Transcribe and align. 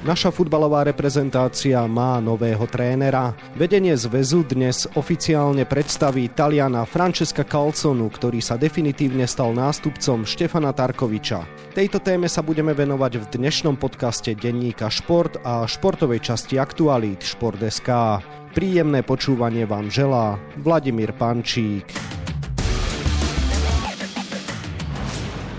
Naša 0.00 0.32
futbalová 0.32 0.80
reprezentácia 0.88 1.76
má 1.84 2.24
nového 2.24 2.64
trénera. 2.64 3.36
Vedenie 3.52 3.92
zväzu 3.92 4.48
dnes 4.48 4.88
oficiálne 4.96 5.68
predstaví 5.68 6.32
Taliana 6.32 6.88
Francesca 6.88 7.44
Calzonu, 7.44 8.08
ktorý 8.08 8.40
sa 8.40 8.56
definitívne 8.56 9.28
stal 9.28 9.52
nástupcom 9.52 10.24
Štefana 10.24 10.72
Tarkoviča. 10.72 11.44
Tejto 11.76 12.00
téme 12.00 12.32
sa 12.32 12.40
budeme 12.40 12.72
venovať 12.72 13.12
v 13.20 13.24
dnešnom 13.28 13.76
podcaste 13.76 14.32
denníka 14.32 14.88
Šport 14.88 15.36
a 15.44 15.68
športovej 15.68 16.24
časti 16.24 16.56
Aktualít 16.56 17.20
Šport.sk. 17.20 18.24
Príjemné 18.56 19.04
počúvanie 19.04 19.68
vám 19.68 19.92
želá 19.92 20.40
Vladimír 20.64 21.12
Pančík. 21.12 22.19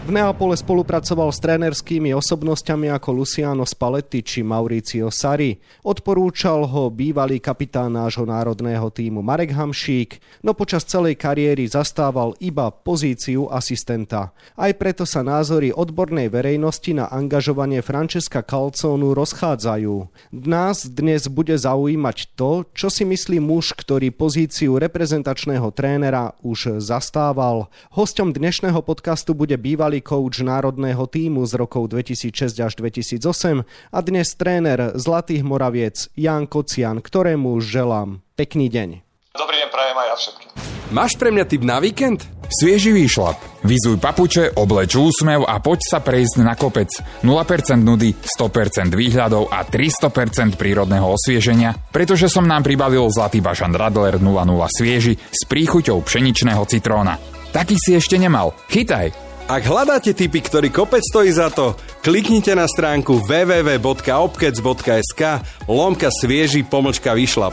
V 0.02 0.10
Neapole 0.10 0.58
spolupracoval 0.58 1.30
s 1.30 1.38
trénerskými 1.38 2.10
osobnosťami 2.18 2.90
ako 2.90 3.22
Luciano 3.22 3.62
Spalletti 3.70 4.26
či 4.26 4.42
Mauricio 4.42 5.14
Sari. 5.14 5.54
Odporúčal 5.86 6.66
ho 6.66 6.90
bývalý 6.90 7.38
kapitán 7.38 7.94
nášho 7.94 8.26
národného 8.26 8.90
týmu 8.90 9.22
Marek 9.22 9.54
Hamšík, 9.54 10.42
no 10.42 10.58
počas 10.58 10.90
celej 10.90 11.22
kariéry 11.22 11.70
zastával 11.70 12.34
iba 12.42 12.74
pozíciu 12.74 13.46
asistenta. 13.54 14.34
Aj 14.58 14.74
preto 14.74 15.06
sa 15.06 15.22
názory 15.22 15.70
odbornej 15.70 16.34
verejnosti 16.34 16.98
na 16.98 17.06
angažovanie 17.06 17.86
Francesca 17.86 18.42
Calcónu 18.42 19.14
rozchádzajú. 19.14 20.10
Nás 20.34 20.82
dnes 20.90 21.30
bude 21.30 21.54
zaujímať 21.54 22.34
to, 22.34 22.66
čo 22.74 22.90
si 22.90 23.06
myslí 23.06 23.38
muž, 23.38 23.78
ktorý 23.78 24.10
pozíciu 24.10 24.82
reprezentačného 24.82 25.70
trénera 25.78 26.34
už 26.42 26.82
zastával. 26.82 27.70
Hosťom 27.94 28.34
dnešného 28.34 28.82
podcastu 28.82 29.38
bude 29.38 29.62
bývalý 29.62 29.91
coach 30.00 30.40
národného 30.40 31.04
týmu 31.04 31.44
z 31.44 31.60
rokov 31.60 31.92
2006 31.92 32.56
až 32.56 32.74
2008 32.80 33.68
a 33.68 34.00
dnes 34.00 34.32
tréner 34.40 34.96
Zlatých 34.96 35.44
Moraviec 35.44 36.08
Jan 36.16 36.48
Kocian, 36.48 37.04
ktorému 37.04 37.60
želám 37.60 38.24
pekný 38.40 38.72
deň. 38.72 38.90
Dobrý 39.36 39.60
deň, 39.60 39.70
prajem 39.76 39.98
aj 40.00 40.08
ja 40.08 40.16
všetkým. 40.16 40.50
Máš 40.92 41.16
pre 41.16 41.32
mňa 41.32 41.46
tip 41.48 41.64
na 41.64 41.80
víkend? 41.80 42.28
Svieži 42.52 42.92
výšlap. 42.92 43.64
Vyzuj 43.64 43.96
papuče, 43.96 44.60
obleč 44.60 44.92
úsmev 45.00 45.48
a 45.48 45.64
poď 45.64 45.80
sa 45.88 46.04
prejsť 46.04 46.44
na 46.44 46.52
kopec. 46.60 46.92
0% 47.24 47.32
nudy, 47.80 48.12
100% 48.12 48.92
výhľadov 48.92 49.48
a 49.48 49.64
300% 49.64 50.60
prírodného 50.60 51.16
osvieženia, 51.16 51.72
pretože 51.96 52.28
som 52.28 52.44
nám 52.44 52.68
pribavil 52.68 53.08
Zlatý 53.08 53.40
bažan 53.40 53.72
Radler 53.72 54.20
00 54.20 54.36
svieži 54.68 55.16
s 55.16 55.48
príchuťou 55.48 56.04
pšeničného 56.04 56.68
citróna. 56.68 57.16
Taký 57.56 57.80
si 57.80 57.96
ešte 57.96 58.20
nemal. 58.20 58.52
Chytaj! 58.68 59.31
Ak 59.52 59.68
hľadáte 59.68 60.16
typy, 60.16 60.40
ktorý 60.48 60.72
kopec 60.72 61.04
stojí 61.04 61.28
za 61.28 61.52
to, 61.52 61.76
kliknite 62.08 62.56
na 62.56 62.72
stránku 62.72 63.20
www.obkec.sk 63.28 65.22
lomka 65.68 66.08
svieži 66.08 66.64
pomlčka 66.64 67.12
vyšlap. 67.12 67.52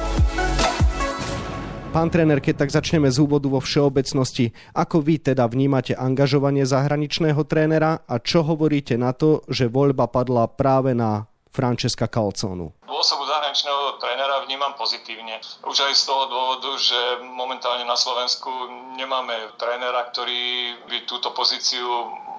Pán 1.91 2.07
tréner, 2.07 2.39
keď 2.39 2.63
tak 2.63 2.71
začneme 2.71 3.11
z 3.11 3.19
úvodu 3.19 3.51
vo 3.51 3.59
všeobecnosti, 3.59 4.55
ako 4.79 5.03
vy 5.03 5.35
teda 5.35 5.51
vnímate 5.51 5.99
angažovanie 5.99 6.63
zahraničného 6.63 7.43
trénera 7.43 8.07
a 8.07 8.23
čo 8.23 8.47
hovoríte 8.47 8.95
na 8.95 9.11
to, 9.11 9.43
že 9.51 9.67
voľba 9.67 10.07
padla 10.07 10.47
práve 10.47 10.95
na 10.95 11.27
Francesca 11.53 12.07
Calzonu? 12.07 12.73
Osobu 12.89 13.25
zahraničného 13.25 13.97
trénera 14.03 14.43
vnímam 14.45 14.75
pozitívne. 14.75 15.39
Už 15.65 15.77
aj 15.87 15.95
z 15.95 16.03
toho 16.05 16.27
dôvodu, 16.27 16.71
že 16.77 16.99
momentálne 17.23 17.87
na 17.87 17.95
Slovensku 17.95 18.51
nemáme 18.99 19.55
trénera, 19.57 20.11
ktorý 20.11 20.75
by 20.91 21.07
túto 21.07 21.31
pozíciu 21.33 21.87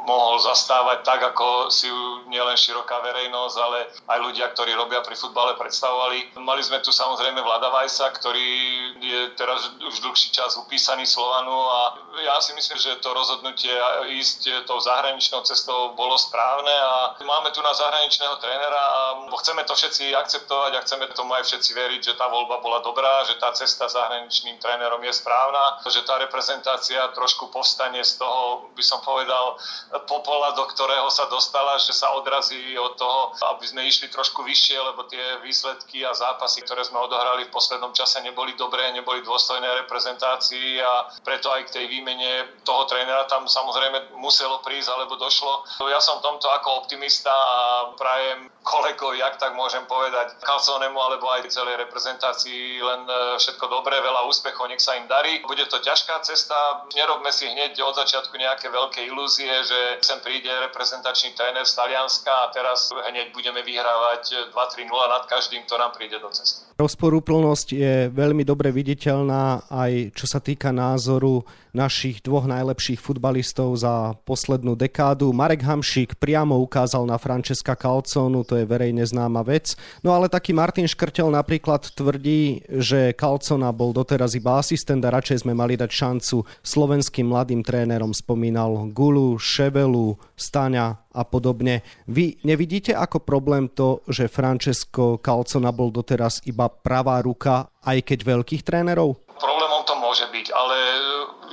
mohol 0.09 0.41
zastávať 0.41 1.05
tak, 1.05 1.21
ako 1.21 1.69
si 1.69 1.85
ju 1.85 2.25
nielen 2.33 2.57
široká 2.57 2.97
verejnosť, 3.05 3.55
ale 3.61 3.85
aj 4.09 4.19
ľudia, 4.25 4.49
ktorí 4.49 4.73
robia 4.73 5.05
pri 5.05 5.13
futbale, 5.13 5.53
predstavovali. 5.53 6.33
Mali 6.41 6.65
sme 6.65 6.81
tu 6.81 6.89
samozrejme 6.89 7.37
Vlada 7.45 7.69
Vajsa, 7.69 8.09
ktorý 8.17 8.49
je 8.97 9.21
teraz 9.37 9.69
už 9.77 10.01
dlhší 10.01 10.33
čas 10.33 10.57
upísaný 10.57 11.05
Slovanu 11.05 11.53
a 11.53 11.79
ja 12.25 12.41
si 12.41 12.57
myslím, 12.57 12.81
že 12.81 12.97
to 13.05 13.13
rozhodnutie 13.13 13.71
ísť 14.17 14.65
tou 14.65 14.81
zahraničnou 14.81 15.45
cestou 15.45 15.93
bolo 15.93 16.17
správne 16.17 16.73
a 16.73 17.13
máme 17.21 17.53
tu 17.53 17.61
na 17.61 17.71
zahraničného 17.77 18.41
trénera 18.41 18.81
a 18.81 19.01
chceme 19.45 19.61
to 19.69 19.77
všetci 19.77 20.17
akceptovať 20.17 20.71
a 20.73 20.83
chceme 20.83 21.05
tomu 21.13 21.37
aj 21.37 21.45
všetci 21.45 21.71
veriť, 21.77 22.01
že 22.01 22.17
tá 22.17 22.25
voľba 22.31 22.63
bola 22.63 22.81
dobrá, 22.81 23.27
že 23.29 23.37
tá 23.37 23.53
cesta 23.53 23.85
zahraničným 23.85 24.57
trénerom 24.57 25.03
je 25.05 25.13
správna, 25.13 25.83
že 25.85 26.01
tá 26.07 26.17
reprezentácia 26.17 27.03
trošku 27.13 27.53
povstane 27.53 28.01
z 28.01 28.17
toho, 28.17 28.71
by 28.73 28.83
som 28.83 29.03
povedal, 29.03 29.59
popola, 30.05 30.53
do 30.55 30.67
ktorého 30.69 31.07
sa 31.09 31.25
dostala, 31.27 31.79
že 31.81 31.91
sa 31.95 32.13
odrazí 32.15 32.77
od 32.77 32.95
toho, 32.95 33.33
aby 33.55 33.65
sme 33.65 33.81
išli 33.87 34.11
trošku 34.11 34.45
vyššie, 34.45 34.77
lebo 34.79 35.07
tie 35.07 35.41
výsledky 35.41 36.05
a 36.05 36.13
zápasy, 36.13 36.61
ktoré 36.63 36.85
sme 36.85 36.99
odohrali 37.01 37.47
v 37.47 37.53
poslednom 37.53 37.91
čase, 37.91 38.21
neboli 38.21 38.53
dobré, 38.55 38.91
neboli 38.91 39.25
dôstojné 39.25 39.67
reprezentácii 39.85 40.79
a 40.79 41.09
preto 41.23 41.51
aj 41.51 41.67
k 41.69 41.73
tej 41.81 41.85
výmene 41.89 42.61
toho 42.63 42.85
trénera 42.85 43.25
tam 43.25 43.49
samozrejme 43.49 44.15
muselo 44.19 44.61
prísť 44.61 44.89
alebo 44.93 45.17
došlo. 45.17 45.65
Ja 45.89 45.99
som 45.99 46.19
v 46.19 46.25
tomto 46.25 46.47
ako 46.51 46.85
optimista 46.85 47.31
a 47.31 47.59
prajem 47.95 48.49
kolegov, 48.63 49.15
jak 49.15 49.39
tak 49.41 49.55
môžem 49.55 49.81
povedať, 49.89 50.37
Calzonemu 50.43 50.99
alebo 50.99 51.31
aj 51.31 51.49
celej 51.49 51.81
reprezentácii 51.87 52.77
len 52.83 53.01
e, 53.07 53.41
všetko 53.41 53.65
dobré, 53.65 53.97
veľa 53.97 54.27
úspechov, 54.29 54.69
nech 54.69 54.83
sa 54.83 54.99
im 54.99 55.09
darí. 55.09 55.41
Bude 55.47 55.65
to 55.65 55.81
ťažká 55.81 56.21
cesta, 56.21 56.85
nerobme 56.93 57.31
si 57.33 57.49
hneď 57.49 57.79
od 57.81 57.97
začiatku 57.97 58.35
nejaké 58.37 58.69
veľké 58.69 59.09
ilúzie, 59.09 59.49
že 59.65 59.81
sem 60.01 60.19
príde 60.21 60.49
reprezentačný 60.69 61.33
tréner 61.33 61.65
z 61.65 61.73
Talianska 61.73 62.29
a 62.29 62.51
teraz 62.53 62.93
hneď 62.93 63.33
budeme 63.33 63.65
vyhrávať 63.65 64.53
2-3-0 64.53 64.85
nad 64.89 65.25
každým, 65.25 65.65
kto 65.65 65.75
nám 65.81 65.91
príde 65.97 66.21
do 66.21 66.29
cesty. 66.29 66.68
Rozporúplnosť 66.79 67.67
je 67.75 68.07
veľmi 68.07 68.47
dobre 68.47 68.71
viditeľná 68.71 69.67
aj 69.67 70.15
čo 70.15 70.23
sa 70.23 70.39
týka 70.39 70.71
názoru 70.71 71.43
našich 71.75 72.23
dvoch 72.23 72.47
najlepších 72.47 73.03
futbalistov 73.03 73.75
za 73.75 74.15
poslednú 74.23 74.79
dekádu. 74.79 75.35
Marek 75.35 75.59
Hamšík 75.59 76.15
priamo 76.15 76.55
ukázal 76.63 77.03
na 77.03 77.19
Francesca 77.19 77.75
Calconu, 77.75 78.47
to 78.47 78.55
je 78.55 78.63
verejne 78.63 79.03
známa 79.03 79.43
vec. 79.43 79.75
No 80.07 80.15
ale 80.15 80.31
taký 80.31 80.55
Martin 80.55 80.87
Škrtel 80.87 81.27
napríklad 81.27 81.83
tvrdí, 81.91 82.63
že 82.71 83.11
Calcona 83.11 83.75
bol 83.75 83.91
doteraz 83.91 84.39
iba 84.39 84.55
asistent 84.55 85.03
a 85.03 85.11
radšej 85.11 85.43
sme 85.43 85.51
mali 85.51 85.75
dať 85.75 85.91
šancu 85.91 86.47
slovenským 86.63 87.27
mladým 87.27 87.59
trénerom. 87.59 88.15
Spomínal 88.15 88.87
Gulu, 88.95 89.35
Ševelu, 89.35 90.15
Staňa 90.39 91.08
a 91.13 91.25
podobne. 91.25 91.81
Vy 92.05 92.41
nevidíte 92.45 92.93
ako 92.93 93.25
problém 93.25 93.69
to, 93.73 94.05
že 94.05 94.29
Francesco 94.29 95.17
Calcona 95.17 95.73
bol 95.73 95.89
doteraz 95.89 96.41
iba 96.45 96.69
pravá 96.69 97.21
ruka 97.23 97.69
aj 97.81 98.05
keď 98.05 98.19
veľkých 98.25 98.61
trénerov? 98.61 99.17
Problémom 99.39 99.81
to 99.87 99.95
môže 99.97 100.27
byť, 100.29 100.47
ale 100.53 100.77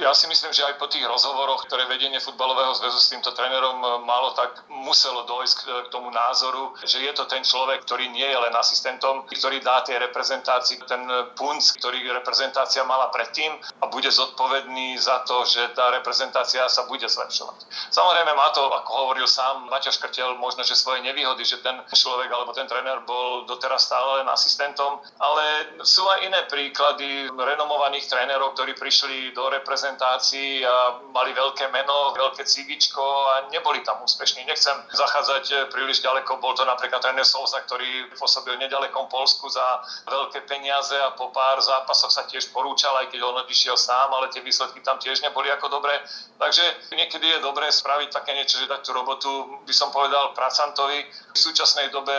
ja 0.07 0.15
si 0.15 0.31
myslím, 0.31 0.55
že 0.55 0.63
aj 0.63 0.79
po 0.79 0.87
tých 0.87 1.03
rozhovoroch, 1.03 1.67
ktoré 1.67 1.91
vedenie 1.91 2.23
futbalového 2.23 2.71
zväzu 2.79 2.99
s 3.03 3.11
týmto 3.11 3.35
trénerom 3.35 3.83
e, 3.83 3.87
malo, 4.07 4.31
tak 4.39 4.63
muselo 4.71 5.27
dojsť 5.27 5.59
k 5.67 5.89
tomu 5.91 6.15
názoru, 6.15 6.79
že 6.87 7.03
je 7.03 7.11
to 7.11 7.27
ten 7.27 7.43
človek, 7.43 7.83
ktorý 7.83 8.07
nie 8.15 8.23
je 8.23 8.39
len 8.39 8.55
asistentom, 8.55 9.27
ktorý 9.27 9.59
dá 9.67 9.83
tej 9.83 9.99
reprezentácii 9.99 10.79
ten 10.87 11.03
punc, 11.35 11.59
ktorý 11.83 12.07
reprezentácia 12.15 12.87
mala 12.87 13.11
predtým 13.11 13.51
a 13.83 13.91
bude 13.91 14.07
zodpovedný 14.07 14.95
za 14.95 15.27
to, 15.27 15.43
že 15.43 15.75
tá 15.75 15.91
reprezentácia 15.91 16.63
sa 16.71 16.87
bude 16.87 17.11
zlepšovať. 17.11 17.67
Samozrejme 17.91 18.31
má 18.31 18.55
to, 18.55 18.63
ako 18.71 18.91
hovoril 19.11 19.27
sám 19.27 19.67
Maťo 19.67 19.91
Škrtel, 19.91 20.39
možno, 20.39 20.63
že 20.63 20.79
svoje 20.79 21.03
nevýhody, 21.03 21.43
že 21.43 21.59
ten 21.67 21.83
človek 21.91 22.31
alebo 22.31 22.55
ten 22.55 22.71
tréner 22.71 23.03
bol 23.03 23.43
doteraz 23.51 23.91
stále 23.91 24.23
len 24.23 24.29
asistentom, 24.31 25.03
ale 25.19 25.75
sú 25.83 26.07
aj 26.07 26.31
iné 26.31 26.41
príklady 26.47 27.27
renomovaných 27.35 28.07
trénerov, 28.07 28.55
ktorí 28.55 28.79
prišli 28.79 29.35
do 29.35 29.51
reprezentácie 29.51 29.96
prezentácií 29.97 30.61
a 30.61 31.01
mali 31.09 31.33
veľké 31.33 31.73
meno, 31.73 32.13
veľké 32.13 32.45
civičko 32.45 33.01
a 33.01 33.35
neboli 33.49 33.81
tam 33.81 33.97
úspešní. 34.05 34.45
Nechcem 34.45 34.77
zachádzať 34.93 35.45
eh, 35.51 35.57
príliš 35.73 36.05
ďaleko, 36.05 36.37
bol 36.37 36.53
to 36.53 36.69
napríklad 36.69 37.01
tréner 37.01 37.25
Souza, 37.25 37.65
ktorý 37.65 38.13
pôsobil 38.21 38.61
nedalekom 38.61 39.09
Polsku 39.09 39.49
za 39.49 39.65
veľké 40.05 40.45
peniaze 40.45 40.93
a 41.01 41.17
po 41.17 41.33
pár 41.33 41.57
zápasoch 41.65 42.13
sa 42.13 42.29
tiež 42.29 42.53
porúčal, 42.53 42.93
aj 43.01 43.09
keď 43.09 43.25
on 43.25 43.41
odišiel 43.41 43.81
sám, 43.81 44.13
ale 44.13 44.29
tie 44.29 44.45
výsledky 44.45 44.85
tam 44.85 45.01
tiež 45.01 45.25
neboli 45.25 45.49
ako 45.49 45.73
dobré. 45.73 45.97
Takže 46.37 46.93
niekedy 46.93 47.25
je 47.25 47.39
dobré 47.41 47.73
spraviť 47.73 48.13
také 48.13 48.37
niečo, 48.37 48.61
že 48.61 48.69
dať 48.69 48.85
tú 48.85 48.93
robotu, 48.93 49.31
by 49.65 49.73
som 49.73 49.89
povedal, 49.89 50.37
pracantovi. 50.37 51.09
V 51.33 51.39
súčasnej 51.39 51.89
dobe 51.89 52.13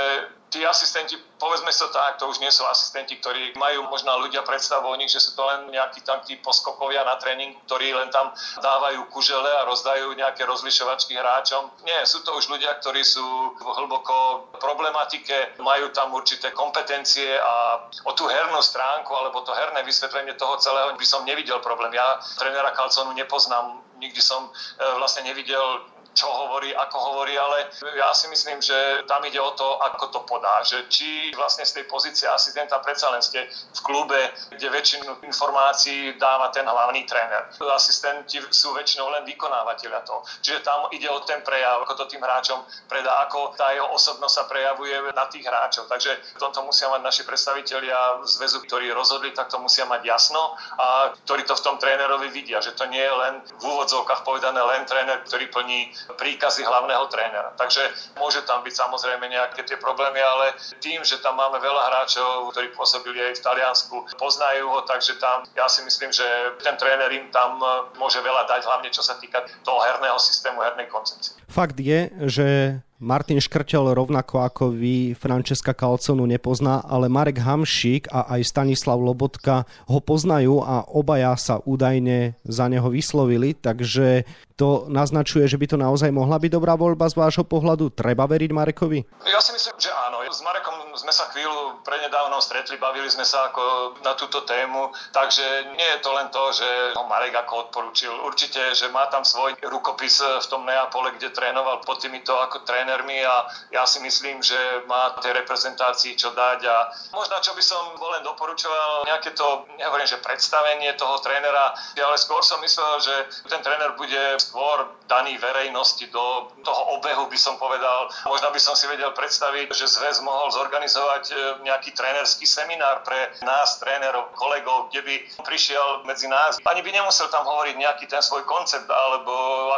tí 0.50 0.64
asistenti, 0.64 1.20
povedzme 1.40 1.72
sa 1.76 1.92
tak, 1.92 2.18
to 2.18 2.28
už 2.28 2.40
nie 2.40 2.52
sú 2.52 2.64
asistenti, 2.68 3.20
ktorí 3.20 3.60
majú 3.60 3.88
možno 3.92 4.16
ľudia 4.24 4.44
predstavu 4.48 4.88
o 4.88 5.00
nich, 5.00 5.12
že 5.12 5.20
sú 5.20 5.36
to 5.36 5.44
len 5.44 5.68
nejakí 5.72 6.02
tam 6.08 6.24
tí 6.24 6.40
poskokovia 6.40 7.04
na 7.04 7.20
tréning, 7.20 7.56
ktorí 7.68 7.92
len 7.92 8.08
tam 8.10 8.32
dávajú 8.64 9.12
kužele 9.12 9.52
a 9.52 9.68
rozdajú 9.68 10.16
nejaké 10.16 10.48
rozlišovačky 10.48 11.20
hráčom. 11.20 11.68
Nie, 11.84 12.08
sú 12.08 12.24
to 12.24 12.36
už 12.40 12.48
ľudia, 12.48 12.80
ktorí 12.80 13.04
sú 13.04 13.24
hlboko 13.60 14.50
problematike, 14.56 15.60
majú 15.60 15.92
tam 15.92 16.16
určité 16.16 16.56
kompetencie 16.56 17.36
a 17.38 17.84
o 18.08 18.12
tú 18.16 18.26
hernú 18.32 18.60
stránku 18.64 19.12
alebo 19.12 19.44
to 19.44 19.52
herné 19.52 19.84
vysvetlenie 19.84 20.34
toho 20.40 20.56
celého 20.64 20.96
by 20.96 21.08
som 21.08 21.28
nevidel 21.28 21.60
problém. 21.60 21.92
Ja 21.92 22.24
trénera 22.40 22.72
Kalconu 22.72 23.12
nepoznám, 23.12 23.84
nikdy 24.00 24.22
som 24.24 24.48
e, 24.48 24.52
vlastne 24.96 25.28
nevidel 25.28 25.84
čo 26.18 26.26
hovorí, 26.26 26.74
ako 26.74 26.98
hovorí, 26.98 27.38
ale 27.38 27.70
ja 27.94 28.10
si 28.18 28.26
myslím, 28.34 28.58
že 28.58 29.06
tam 29.06 29.22
ide 29.22 29.38
o 29.38 29.54
to, 29.54 29.78
ako 29.86 30.10
to 30.10 30.20
podá. 30.26 30.66
Že 30.66 30.90
či 30.90 31.30
vlastne 31.38 31.62
z 31.62 31.78
tej 31.78 31.86
pozície 31.86 32.26
asistenta 32.26 32.82
predsa 32.82 33.14
len 33.14 33.22
ste 33.22 33.46
v 33.46 33.80
klube, 33.86 34.18
kde 34.50 34.68
väčšinu 34.74 35.22
informácií 35.22 36.18
dáva 36.18 36.50
ten 36.50 36.66
hlavný 36.66 37.06
tréner. 37.06 37.54
Asistenti 37.70 38.42
sú 38.50 38.74
väčšinou 38.74 39.14
len 39.14 39.24
vykonávateľia 39.30 40.02
toho. 40.02 40.26
Čiže 40.42 40.66
tam 40.66 40.90
ide 40.90 41.06
o 41.14 41.22
ten 41.22 41.46
prejav, 41.46 41.86
ako 41.86 41.94
to 41.94 42.06
tým 42.10 42.26
hráčom 42.26 42.66
predá, 42.90 43.22
ako 43.30 43.54
tá 43.54 43.70
jeho 43.78 43.86
osobnosť 43.94 44.34
sa 44.34 44.44
prejavuje 44.50 44.98
na 45.14 45.30
tých 45.30 45.46
hráčov. 45.46 45.86
Takže 45.86 46.18
v 46.18 46.40
tomto 46.42 46.66
musia 46.66 46.90
mať 46.90 47.06
naši 47.06 47.22
predstavitelia 47.30 48.26
zväzu, 48.26 48.66
ktorí 48.66 48.90
rozhodli, 48.90 49.30
tak 49.38 49.54
to 49.54 49.62
musia 49.62 49.86
mať 49.86 50.02
jasno 50.02 50.58
a 50.82 51.14
ktorí 51.28 51.46
to 51.46 51.54
v 51.54 51.64
tom 51.64 51.78
trénerovi 51.78 52.34
vidia, 52.34 52.58
že 52.58 52.74
to 52.74 52.90
nie 52.90 53.04
je 53.04 53.14
len 53.14 53.34
v 53.46 53.64
úvodzovkách 53.64 54.26
povedané 54.26 54.58
len 54.58 54.88
tréner, 54.90 55.22
ktorý 55.28 55.46
plní 55.54 55.92
príkazy 56.16 56.64
hlavného 56.64 57.06
trénera. 57.12 57.52
Takže 57.60 57.84
môže 58.16 58.46
tam 58.48 58.64
byť 58.64 58.74
samozrejme 58.74 59.26
nejaké 59.28 59.68
tie 59.68 59.76
problémy, 59.76 60.22
ale 60.22 60.56
tým, 60.80 61.04
že 61.04 61.20
tam 61.20 61.36
máme 61.36 61.60
veľa 61.60 61.84
hráčov, 61.92 62.54
ktorí 62.56 62.72
pôsobili 62.78 63.20
aj 63.20 63.42
v 63.42 63.44
Taliansku, 63.44 63.96
poznajú 64.16 64.72
ho, 64.72 64.80
takže 64.88 65.20
tam 65.20 65.44
ja 65.58 65.68
si 65.68 65.84
myslím, 65.84 66.14
že 66.16 66.26
ten 66.64 66.80
tréner 66.80 67.12
im 67.12 67.28
tam 67.34 67.60
môže 68.00 68.24
veľa 68.24 68.48
dať, 68.48 68.64
hlavne 68.64 68.90
čo 68.94 69.04
sa 69.04 69.20
týka 69.20 69.44
toho 69.68 69.84
herného 69.84 70.18
systému, 70.22 70.64
hernej 70.64 70.88
koncepcie. 70.88 71.36
Fakt 71.52 71.80
je, 71.82 72.08
že 72.30 72.48
Martin 72.98 73.38
Škrtel 73.38 73.94
rovnako 73.94 74.42
ako 74.42 74.74
vy 74.74 75.14
Francesca 75.14 75.70
Calconu 75.70 76.26
nepozná, 76.26 76.82
ale 76.82 77.06
Marek 77.06 77.38
Hamšík 77.38 78.10
a 78.10 78.26
aj 78.34 78.50
Stanislav 78.50 78.98
Lobotka 78.98 79.70
ho 79.86 80.02
poznajú 80.02 80.66
a 80.66 80.82
obaja 80.82 81.38
sa 81.38 81.62
údajne 81.62 82.34
za 82.42 82.66
neho 82.66 82.90
vyslovili, 82.90 83.54
takže 83.54 84.26
to 84.58 84.90
naznačuje, 84.90 85.46
že 85.46 85.62
by 85.62 85.66
to 85.70 85.78
naozaj 85.78 86.10
mohla 86.10 86.42
byť 86.42 86.50
dobrá 86.50 86.74
voľba 86.74 87.06
z 87.06 87.22
vášho 87.22 87.46
pohľadu. 87.46 87.94
Treba 87.94 88.26
veriť 88.26 88.50
Marekovi? 88.50 89.06
Ja 89.30 89.46
si 89.46 89.54
myslím, 89.54 89.78
že 89.78 89.94
áno. 89.94 90.26
S 90.28 90.42
Marekom 90.42 90.87
sme 90.98 91.14
sa 91.14 91.30
chvíľu 91.30 91.86
prednedávno 91.86 92.42
stretli, 92.42 92.82
bavili 92.82 93.06
sme 93.08 93.24
sa 93.24 93.54
ako 93.54 93.98
na 94.02 94.18
túto 94.18 94.42
tému, 94.44 94.90
takže 95.14 95.72
nie 95.78 95.90
je 95.96 96.00
to 96.02 96.10
len 96.12 96.28
to, 96.34 96.44
že 96.52 96.70
ho 96.98 97.06
Marek 97.06 97.38
ako 97.38 97.70
odporučil. 97.70 98.12
Určite, 98.26 98.74
že 98.74 98.90
má 98.90 99.06
tam 99.14 99.22
svoj 99.22 99.54
rukopis 99.70 100.20
v 100.20 100.48
tom 100.50 100.66
Neapole, 100.66 101.14
kde 101.16 101.30
trénoval 101.30 101.86
pod 101.86 102.02
týmito 102.02 102.34
ako 102.34 102.66
trénermi 102.66 103.22
a 103.22 103.46
ja 103.70 103.86
si 103.86 104.02
myslím, 104.02 104.42
že 104.42 104.58
má 104.90 105.14
tej 105.22 105.38
reprezentácii 105.38 106.18
čo 106.18 106.34
dať 106.34 106.60
a 106.66 106.78
možno 107.14 107.38
čo 107.46 107.54
by 107.54 107.62
som 107.62 107.94
bol 108.02 108.10
len 108.18 108.26
doporučoval 108.26 109.06
nejaké 109.06 109.38
to, 109.38 109.70
nehovorím, 109.78 110.10
že 110.10 110.18
predstavenie 110.20 110.98
toho 110.98 111.22
trénera, 111.22 111.78
ale 111.94 112.18
skôr 112.18 112.42
som 112.42 112.58
myslel, 112.66 113.00
že 113.06 113.16
ten 113.46 113.62
tréner 113.62 113.94
bude 113.94 114.42
skôr 114.42 114.90
daný 115.06 115.38
verejnosti 115.38 116.04
do 116.10 116.52
toho 116.66 116.82
obehu, 116.98 117.30
by 117.30 117.40
som 117.40 117.56
povedal. 117.62 118.10
Možno 118.26 118.50
by 118.50 118.60
som 118.60 118.74
si 118.74 118.90
vedel 118.90 119.14
predstaviť, 119.14 119.72
že 119.72 119.88
zväz 119.88 120.20
mohol 120.26 120.50
zorganizovať 120.52 120.87
e, 120.88 121.36
nejaký 121.68 121.92
trénerský 121.92 122.48
seminár 122.48 123.04
pre 123.04 123.34
nás, 123.44 123.80
trénerov, 123.82 124.32
kolegov, 124.38 124.88
kde 124.94 125.02
by 125.04 125.16
prišiel 125.44 126.08
medzi 126.08 126.32
nás. 126.32 126.62
Ani 126.64 126.80
by 126.86 126.92
nemusel 126.94 127.28
tam 127.28 127.44
hovoriť 127.44 127.76
nejaký 127.76 128.06
ten 128.08 128.24
svoj 128.24 128.48
koncept, 128.48 128.88
alebo 128.88 129.34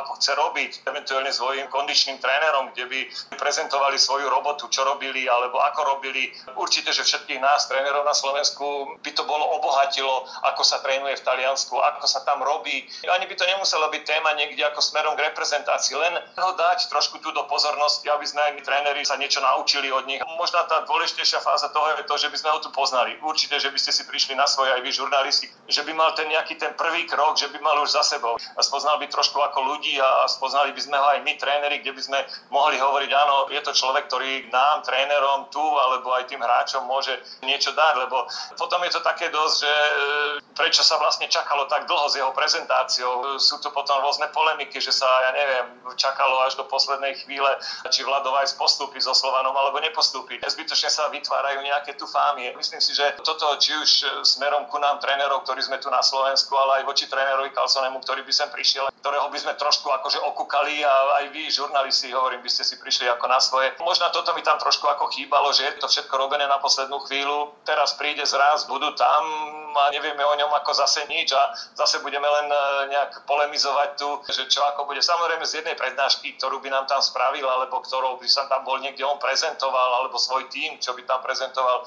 ako 0.06 0.12
chce 0.22 0.32
robiť, 0.36 0.72
eventuálne 0.86 1.32
svojim 1.34 1.68
kondičným 1.72 2.22
trénerom, 2.22 2.72
kde 2.74 2.86
by 2.86 3.00
prezentovali 3.40 3.98
svoju 3.98 4.30
robotu, 4.30 4.70
čo 4.70 4.86
robili, 4.86 5.26
alebo 5.26 5.58
ako 5.62 5.98
robili. 5.98 6.34
Určite, 6.54 6.94
že 6.94 7.06
všetkých 7.06 7.42
nás, 7.42 7.66
trénerov 7.66 8.06
na 8.06 8.14
Slovensku, 8.14 9.00
by 9.02 9.12
to 9.16 9.24
bolo 9.26 9.46
obohatilo, 9.58 10.28
ako 10.54 10.62
sa 10.62 10.82
trénuje 10.84 11.18
v 11.18 11.26
Taliansku, 11.26 11.76
ako 11.78 12.06
sa 12.06 12.22
tam 12.26 12.44
robí. 12.44 12.86
Ani 13.10 13.26
by 13.26 13.36
to 13.36 13.46
nemusela 13.46 13.88
byť 13.90 14.04
téma 14.04 14.34
niekde 14.36 14.62
ako 14.68 14.82
smerom 14.82 15.14
k 15.16 15.26
reprezentácii. 15.32 15.96
Len 15.96 16.14
ho 16.38 16.52
dať 16.58 16.90
trošku 16.92 17.22
tu 17.24 17.32
do 17.32 17.46
pozornosti, 17.46 18.10
aby 18.10 18.26
sme 18.26 18.42
aj 18.42 18.52
my 18.58 18.62
tréneri 18.62 19.02
sa 19.06 19.16
niečo 19.16 19.40
naučili 19.40 19.92
od 19.94 20.06
nich. 20.06 20.22
Možno 20.38 20.62
tá 20.68 20.84
dôležitejšia 21.00 21.40
fáza 21.40 21.72
toho 21.72 21.96
je 21.96 22.04
to, 22.04 22.16
že 22.20 22.28
by 22.28 22.36
sme 22.36 22.50
ho 22.52 22.60
tu 22.60 22.76
poznali. 22.76 23.16
Určite, 23.24 23.56
že 23.56 23.72
by 23.72 23.80
ste 23.80 23.96
si 23.96 24.04
prišli 24.04 24.36
na 24.36 24.44
svoje 24.44 24.76
aj 24.76 24.84
vy 24.84 24.92
žurnalisti, 24.92 25.48
že 25.72 25.88
by 25.88 25.96
mal 25.96 26.12
ten 26.12 26.28
nejaký 26.28 26.60
ten 26.60 26.76
prvý 26.76 27.08
krok, 27.08 27.40
že 27.40 27.48
by 27.48 27.56
mal 27.64 27.80
už 27.80 27.96
za 27.96 28.04
sebou. 28.04 28.36
A 28.36 28.60
spoznal 28.60 29.00
by 29.00 29.08
trošku 29.08 29.40
ako 29.40 29.64
ľudí 29.64 29.96
a 29.96 30.28
spoznali 30.28 30.76
by 30.76 30.82
sme 30.84 31.00
ho 31.00 31.08
aj 31.16 31.24
my 31.24 31.40
tréneri, 31.40 31.80
kde 31.80 31.96
by 31.96 32.02
sme 32.04 32.20
mohli 32.52 32.76
hovoriť, 32.76 33.12
áno, 33.16 33.48
je 33.48 33.64
to 33.64 33.72
človek, 33.72 34.12
ktorý 34.12 34.52
nám, 34.52 34.84
trénerom 34.84 35.48
tu 35.48 35.64
alebo 35.64 36.12
aj 36.20 36.28
tým 36.28 36.44
hráčom 36.44 36.84
môže 36.84 37.16
niečo 37.48 37.72
dať, 37.72 37.94
lebo 38.04 38.28
potom 38.60 38.84
je 38.84 38.92
to 38.92 39.00
také 39.00 39.32
dosť, 39.32 39.56
že 39.64 39.72
e, 39.72 39.92
prečo 40.52 40.84
sa 40.84 41.00
vlastne 41.00 41.32
čakalo 41.32 41.64
tak 41.72 41.88
dlho 41.88 42.12
s 42.12 42.20
jeho 42.20 42.36
prezentáciou. 42.36 43.40
Sú 43.40 43.64
to 43.64 43.72
potom 43.72 44.04
rôzne 44.04 44.28
pole 44.36 44.50
polemiky, 44.50 44.82
že 44.82 44.90
sa, 44.90 45.06
ja 45.30 45.32
neviem, 45.36 45.66
čakalo 45.94 46.42
až 46.42 46.58
do 46.58 46.66
poslednej 46.66 47.14
chvíle, 47.22 47.54
či 47.94 48.02
Vladovaj 48.02 48.58
postupí 48.58 48.98
so 48.98 49.14
Slovanom 49.14 49.54
alebo 49.54 49.78
nepostupí. 49.78 50.42
Zbytočne 50.42 50.79
sa 50.88 51.12
vytvárajú 51.12 51.60
nejaké 51.60 52.00
tu 52.00 52.08
fámy. 52.08 52.56
Myslím 52.56 52.80
si, 52.80 52.96
že 52.96 53.20
toto 53.20 53.60
či 53.60 53.76
už 53.76 54.24
smerom 54.24 54.72
ku 54.72 54.80
nám 54.80 55.04
trénerov, 55.04 55.44
ktorí 55.44 55.60
sme 55.60 55.82
tu 55.84 55.92
na 55.92 56.00
Slovensku, 56.00 56.56
ale 56.56 56.80
aj 56.80 56.88
voči 56.88 57.12
trénerovi 57.12 57.52
Kalsonemu, 57.52 58.00
ktorý 58.00 58.24
by 58.24 58.32
sem 58.32 58.48
prišiel, 58.48 58.88
ktorého 59.04 59.28
by 59.28 59.40
sme 59.42 59.54
trošku 59.60 59.92
akože 59.92 60.24
okúkali 60.24 60.86
a 60.88 60.94
aj 61.20 61.36
vy, 61.36 61.52
žurnalisti, 61.52 62.16
hovorím, 62.16 62.40
by 62.40 62.52
ste 62.54 62.64
si 62.64 62.80
prišli 62.80 63.12
ako 63.12 63.26
na 63.28 63.44
svoje. 63.44 63.76
Možno 63.84 64.08
toto 64.16 64.32
mi 64.32 64.46
tam 64.46 64.56
trošku 64.56 64.88
ako 64.88 65.12
chýbalo, 65.12 65.52
že 65.52 65.68
je 65.68 65.84
to 65.84 65.92
všetko 65.92 66.16
robené 66.16 66.48
na 66.48 66.62
poslednú 66.64 67.04
chvíľu. 67.04 67.52
Teraz 67.68 68.00
príde 68.00 68.24
zraz, 68.24 68.64
budú 68.70 68.96
tam 68.96 69.24
a 69.76 69.94
nevieme 69.94 70.24
o 70.26 70.34
ňom 70.36 70.52
ako 70.64 70.72
zase 70.74 71.06
nič 71.10 71.34
a 71.34 71.54
zase 71.76 72.00
budeme 72.02 72.26
len 72.26 72.48
e, 72.50 72.58
nejak 72.94 73.26
polemizovať 73.26 73.90
tu, 74.00 74.10
že 74.30 74.48
čo 74.50 74.64
ako 74.74 74.86
bude. 74.90 75.02
Samozrejme 75.04 75.44
z 75.46 75.62
jednej 75.62 75.76
prednášky, 75.76 76.38
ktorú 76.38 76.62
by 76.64 76.70
nám 76.70 76.86
tam 76.88 77.02
spravil, 77.02 77.46
alebo 77.46 77.82
ktorou 77.84 78.18
by 78.18 78.28
sa 78.30 78.46
tam 78.48 78.64
bol 78.64 78.80
niekde 78.80 79.04
on 79.06 79.20
prezentoval, 79.20 80.04
alebo 80.04 80.16
svoj 80.16 80.48
tým, 80.50 80.80
čo 80.80 80.96
by 80.96 81.04
tam 81.04 81.20
prezentoval, 81.22 81.84